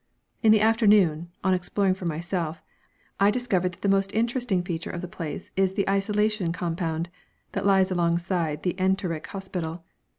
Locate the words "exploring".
1.53-1.93